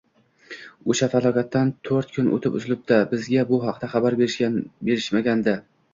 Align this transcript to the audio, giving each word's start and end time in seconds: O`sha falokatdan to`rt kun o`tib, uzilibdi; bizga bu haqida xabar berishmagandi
O`sha 0.93 1.09
falokatdan 1.15 1.73
to`rt 1.89 2.09
kun 2.15 2.31
o`tib, 2.37 2.57
uzilibdi; 2.61 2.97
bizga 3.13 3.45
bu 3.53 3.61
haqida 3.67 3.91
xabar 3.93 4.19
berishmagandi 4.23 5.55